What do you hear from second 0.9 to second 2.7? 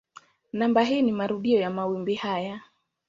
ni marudio ya mawimbi haya.